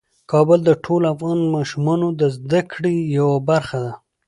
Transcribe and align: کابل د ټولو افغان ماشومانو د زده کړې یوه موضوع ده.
کابل 0.31 0.59
د 0.65 0.71
ټولو 0.83 1.05
افغان 1.13 1.39
ماشومانو 1.55 2.07
د 2.19 2.21
زده 2.35 2.61
کړې 2.71 2.93
یوه 3.17 3.37
موضوع 3.47 3.79
ده. 3.85 3.91